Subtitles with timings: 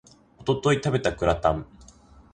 [0.39, 1.67] 一昨日食べたグラタン